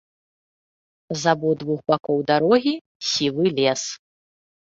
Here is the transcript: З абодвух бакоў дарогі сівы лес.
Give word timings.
З 1.23 1.33
абодвух 1.35 1.79
бакоў 1.91 2.17
дарогі 2.31 2.73
сівы 3.09 3.45
лес. 3.59 3.83